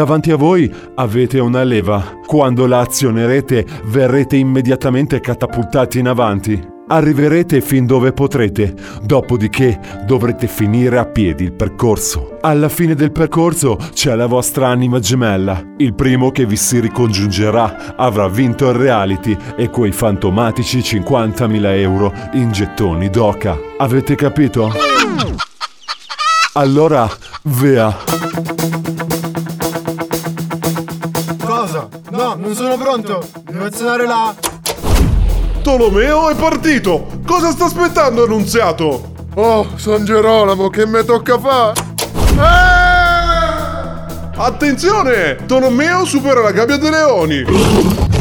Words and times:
Davanti 0.00 0.30
a 0.30 0.36
voi 0.36 0.74
avete 0.94 1.40
una 1.40 1.62
leva. 1.62 2.20
Quando 2.24 2.64
la 2.64 2.78
azionerete 2.78 3.66
verrete 3.84 4.36
immediatamente 4.36 5.20
catapultati 5.20 5.98
in 5.98 6.08
avanti. 6.08 6.58
Arriverete 6.88 7.60
fin 7.60 7.84
dove 7.84 8.14
potrete, 8.14 8.74
dopodiché 9.02 9.78
dovrete 10.06 10.46
finire 10.46 10.96
a 10.96 11.04
piedi 11.04 11.44
il 11.44 11.52
percorso. 11.52 12.38
Alla 12.40 12.70
fine 12.70 12.94
del 12.94 13.12
percorso 13.12 13.76
c'è 13.92 14.14
la 14.14 14.24
vostra 14.24 14.68
anima 14.68 15.00
gemella. 15.00 15.62
Il 15.76 15.94
primo 15.94 16.30
che 16.30 16.46
vi 16.46 16.56
si 16.56 16.80
ricongiungerà 16.80 17.94
avrà 17.94 18.26
vinto 18.26 18.70
il 18.70 18.76
reality 18.76 19.36
e 19.54 19.68
quei 19.68 19.92
fantomatici 19.92 20.78
50.000 20.78 21.64
euro 21.76 22.10
in 22.32 22.50
gettoni 22.52 23.10
d'oca. 23.10 23.54
Avete 23.76 24.14
capito? 24.14 24.72
Allora, 26.54 27.06
via. 27.42 27.94
Sono 32.70 32.76
pronto. 32.76 33.26
Devo 33.50 33.64
azionare 33.64 34.06
la... 34.06 34.34
Tolomeo 35.62 36.30
è 36.30 36.36
partito! 36.36 37.06
Cosa 37.26 37.50
sta 37.50 37.64
aspettando, 37.64 38.24
Annunziato? 38.24 39.12
Oh, 39.34 39.66
San 39.76 40.04
Gerolamo, 40.04 40.68
che 40.68 40.86
me 40.86 41.04
tocca 41.04 41.38
fare? 41.38 41.88
Attenzione! 44.36 45.36
Tolomeo 45.46 46.04
supera 46.04 46.40
la 46.40 46.52
gabbia 46.52 46.76
dei 46.76 46.90
leoni! 46.90 47.44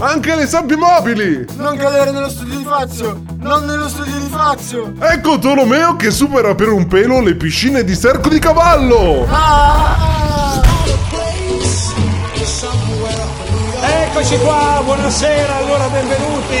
Anche 0.00 0.34
le 0.34 0.46
sabbie 0.46 0.76
mobili! 0.76 1.46
Non 1.56 1.76
cadere 1.76 2.10
nello 2.10 2.30
studio 2.30 2.56
di 2.56 2.64
Fazio! 2.64 3.22
Non 3.38 3.66
nello 3.66 3.88
studio 3.88 4.18
di 4.18 4.28
Fazio! 4.28 4.92
Ecco 5.00 5.38
Tolomeo 5.38 5.96
che 5.96 6.10
supera 6.10 6.54
per 6.54 6.70
un 6.70 6.86
pelo 6.86 7.20
le 7.20 7.36
piscine 7.36 7.84
di 7.84 7.96
cerco 7.96 8.28
di 8.28 8.38
cavallo! 8.38 9.26
Ah! 9.30 10.39
Eccoci 14.12 14.38
qua, 14.38 14.82
buonasera, 14.82 15.54
allora 15.54 15.86
benvenuti 15.86 16.58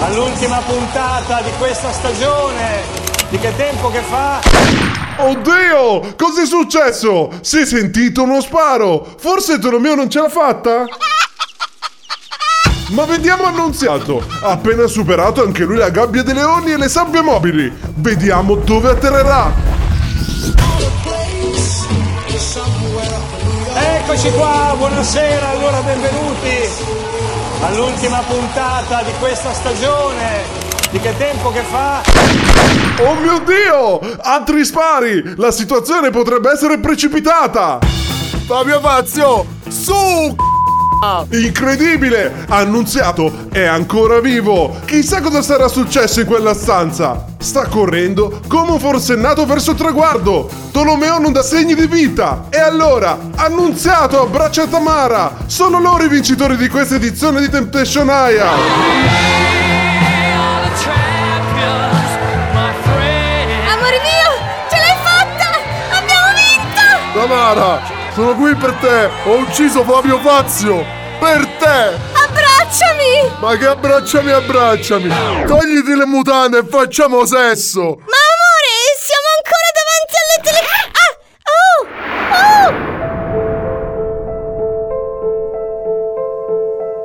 all'ultima 0.00 0.58
puntata 0.58 1.40
di 1.40 1.50
questa 1.56 1.92
stagione. 1.92 2.82
Di 3.30 3.38
che 3.38 3.54
tempo 3.54 3.88
che 3.90 4.00
fa? 4.00 4.40
Oddio! 5.18 6.14
Cos'è 6.16 6.44
successo? 6.44 7.30
Si 7.42 7.60
è 7.60 7.64
sentito 7.64 8.24
uno 8.24 8.40
sparo! 8.40 9.14
Forse 9.18 9.60
Tolomeo 9.60 9.94
non 9.94 10.10
ce 10.10 10.20
l'ha 10.20 10.28
fatta? 10.28 10.84
Ma 12.88 13.04
vediamo 13.04 13.44
Annunziato! 13.44 14.26
Ha 14.42 14.50
appena 14.50 14.88
superato 14.88 15.44
anche 15.44 15.62
lui 15.62 15.76
la 15.76 15.90
gabbia 15.90 16.24
dei 16.24 16.34
leoni 16.34 16.72
e 16.72 16.76
le 16.76 16.88
sabbie 16.88 17.22
mobili! 17.22 17.72
Vediamo 17.94 18.56
dove 18.56 18.90
atterrerà! 18.90 19.71
Eccoci 23.74 24.30
qua, 24.32 24.74
buonasera, 24.76 25.48
allora 25.48 25.80
benvenuti 25.80 26.68
all'ultima 27.62 28.18
puntata 28.20 29.02
di 29.02 29.12
questa 29.18 29.52
stagione. 29.52 30.42
Di 30.90 31.00
che 31.00 31.16
tempo 31.16 31.50
che 31.50 31.62
fa? 31.62 32.02
Oh 33.00 33.14
mio 33.14 33.38
Dio! 33.40 34.00
Altri 34.20 34.64
spari! 34.64 35.34
La 35.36 35.50
situazione 35.50 36.10
potrebbe 36.10 36.52
essere 36.52 36.78
precipitata! 36.78 37.78
Fabio 38.46 38.80
Fazio, 38.80 39.46
su! 39.68 40.51
Incredibile! 41.30 42.44
Annunziato 42.48 43.48
è 43.50 43.64
ancora 43.64 44.20
vivo! 44.20 44.78
Chissà 44.84 45.20
cosa 45.20 45.42
sarà 45.42 45.66
successo 45.66 46.20
in 46.20 46.26
quella 46.26 46.54
stanza! 46.54 47.24
Sta 47.38 47.66
correndo 47.66 48.40
come 48.46 48.70
un 48.70 48.78
forsennato 48.78 49.44
verso 49.44 49.72
il 49.72 49.78
traguardo! 49.78 50.48
Tolomeo 50.70 51.18
non 51.18 51.32
dà 51.32 51.42
segni 51.42 51.74
di 51.74 51.88
vita! 51.88 52.44
E 52.50 52.60
allora, 52.60 53.18
Annunziato 53.34 54.22
abbraccia 54.22 54.68
Tamara! 54.68 55.38
Sono 55.46 55.80
loro 55.80 56.04
i 56.04 56.08
vincitori 56.08 56.56
di 56.56 56.68
questa 56.68 56.94
edizione 56.94 57.40
di 57.40 57.48
Temptation 57.48 58.08
Aya! 58.08 58.50
Amore 63.72 64.00
mio, 64.02 64.30
ce 64.70 64.76
l'hai 64.76 64.96
fatta! 65.02 65.50
Abbiamo 65.98 66.28
vinto! 66.36 67.18
Tamara, 67.18 67.91
sono 68.14 68.34
qui 68.34 68.54
per 68.54 68.72
te! 68.74 69.08
Ho 69.24 69.38
ucciso 69.38 69.82
Fabio 69.84 70.18
Fazio! 70.18 70.84
Per 71.18 71.46
te! 71.58 71.96
Abbracciami! 72.12 73.30
Ma 73.40 73.56
che 73.56 73.66
abbracciami, 73.66 74.30
abbracciami! 74.30 75.08
Togliti 75.46 75.94
le 75.94 76.06
mutande 76.06 76.58
e 76.58 76.64
facciamo 76.64 77.24
sesso! 77.24 77.80
Ma 77.80 77.86
amore, 77.86 78.74
siamo 79.00 79.28
ancora 79.36 79.70
davanti 79.78 80.14
alle 80.22 80.38
tele... 80.42 80.60
Ah! 80.92 81.14
Oh! 81.54 81.86
Oh! 82.68 82.90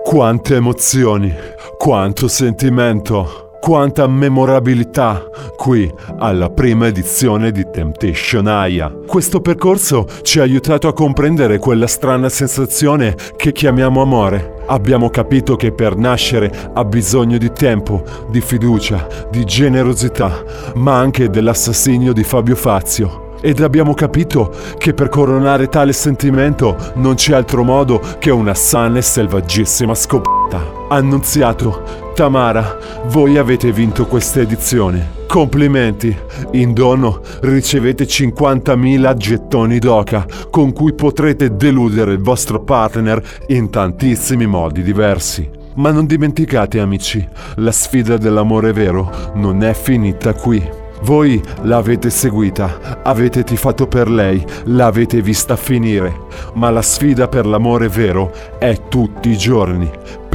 Quante 0.04 0.56
emozioni, 0.56 1.36
quanto 1.78 2.28
sentimento, 2.28 3.47
quanta 3.68 4.08
memorabilità 4.08 5.30
qui 5.58 5.94
alla 6.20 6.50
prima 6.50 6.88
edizione 6.88 7.52
di 7.52 7.70
Temptation 7.70 8.48
Aya. 8.48 8.90
Questo 9.06 9.42
percorso 9.42 10.08
ci 10.22 10.40
ha 10.40 10.44
aiutato 10.44 10.88
a 10.88 10.94
comprendere 10.94 11.58
quella 11.60 11.86
strana 11.86 12.30
sensazione 12.30 13.14
che 13.36 13.52
chiamiamo 13.52 14.02
amore. 14.02 14.64
Abbiamo 14.68 15.10
capito 15.10 15.58
che 15.58 15.74
per 15.74 15.98
nascere 15.98 16.50
ha 16.74 16.86
bisogno 16.86 17.38
di 17.38 17.52
tempo, 17.52 18.04
di 18.30 18.40
fiducia, 18.40 19.06
di 19.30 19.44
generosità, 19.44 20.46
ma 20.76 20.98
anche 20.98 21.30
dell'assassinio 21.30 22.14
di 22.14 22.24
Fabio 22.24 22.56
Fazio. 22.56 23.36
Ed 23.42 23.60
abbiamo 23.60 23.94
capito 23.94 24.50
che 24.78 24.94
per 24.94 25.10
coronare 25.10 25.68
tale 25.68 25.92
sentimento 25.92 26.94
non 26.96 27.16
c'è 27.16 27.34
altro 27.34 27.64
modo 27.64 28.00
che 28.18 28.32
una 28.32 28.54
sana 28.54 29.00
e 29.00 29.02
selvaggissima 29.02 29.94
scoperta. 29.94 30.86
Annunziato, 30.88 32.06
Tamara, 32.18 32.80
voi 33.10 33.38
avete 33.38 33.72
vinto 33.72 34.08
questa 34.08 34.42
edizione. 34.42 35.10
Complimenti! 35.28 36.18
In 36.54 36.74
dono 36.74 37.22
ricevete 37.42 38.06
50.000 38.06 39.16
gettoni 39.16 39.78
d'oca 39.78 40.26
con 40.50 40.74
cui 40.74 40.96
potrete 40.96 41.56
deludere 41.56 42.14
il 42.14 42.20
vostro 42.20 42.64
partner 42.64 43.22
in 43.50 43.70
tantissimi 43.70 44.48
modi 44.48 44.82
diversi. 44.82 45.48
Ma 45.76 45.92
non 45.92 46.08
dimenticate 46.08 46.80
amici, 46.80 47.24
la 47.58 47.72
sfida 47.72 48.18
dell'amore 48.18 48.74
vero 48.74 49.32
non 49.36 49.64
è 49.64 49.76
finita 49.76 50.34
qui. 50.34 50.68
Voi 51.04 51.40
l'avete 51.62 52.10
seguita, 52.10 53.04
avete 53.04 53.44
tifato 53.44 53.86
per 53.86 54.10
lei, 54.10 54.44
l'avete 54.64 55.22
vista 55.22 55.56
finire, 55.56 56.22
ma 56.54 56.72
la 56.72 56.82
sfida 56.82 57.28
per 57.28 57.46
l'amore 57.46 57.88
vero 57.88 58.34
è 58.58 58.88
tutti 58.88 59.30
i 59.30 59.38
giorni, 59.38 59.88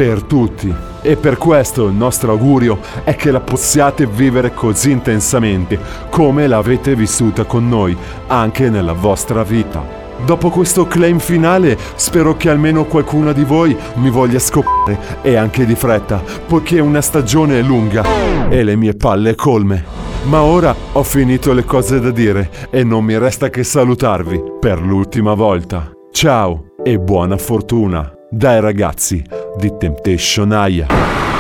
per 0.02 0.24
tutti. 0.24 0.74
E 1.00 1.14
per 1.14 1.38
questo 1.38 1.86
il 1.86 1.94
nostro 1.94 2.32
augurio 2.32 2.80
è 3.04 3.14
che 3.14 3.30
la 3.30 3.38
possiate 3.38 4.04
vivere 4.04 4.52
così 4.52 4.90
intensamente 4.90 5.78
come 6.10 6.48
l'avete 6.48 6.96
vissuta 6.96 7.44
con 7.44 7.68
noi, 7.68 7.96
anche 8.26 8.68
nella 8.68 8.94
vostra 8.94 9.44
vita. 9.44 10.00
Dopo 10.26 10.50
questo 10.50 10.88
claim 10.88 11.20
finale 11.20 11.78
spero 11.94 12.36
che 12.36 12.50
almeno 12.50 12.84
qualcuna 12.84 13.32
di 13.32 13.44
voi 13.44 13.76
mi 13.94 14.10
voglia 14.10 14.40
scopare 14.40 14.98
e 15.22 15.36
anche 15.36 15.64
di 15.64 15.76
fretta, 15.76 16.20
poiché 16.48 16.80
una 16.80 17.00
stagione 17.00 17.60
è 17.60 17.62
lunga 17.62 18.02
e 18.48 18.64
le 18.64 18.74
mie 18.74 18.94
palle 18.94 19.36
colme. 19.36 19.84
Ma 20.24 20.42
ora 20.42 20.74
ho 20.92 21.02
finito 21.04 21.52
le 21.52 21.64
cose 21.64 22.00
da 22.00 22.10
dire 22.10 22.50
e 22.70 22.82
non 22.82 23.04
mi 23.04 23.16
resta 23.16 23.50
che 23.50 23.62
salutarvi 23.62 24.42
per 24.58 24.80
l'ultima 24.80 25.34
volta. 25.34 25.92
Ciao 26.10 26.74
e 26.82 26.98
buona 26.98 27.36
fortuna 27.36 28.12
dai 28.34 28.60
ragazzi 28.60 29.41
di 29.56 29.76
Temptation 29.76 30.52
Aya. 30.52 31.31